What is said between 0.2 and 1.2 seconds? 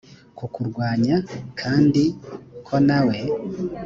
kukurwanya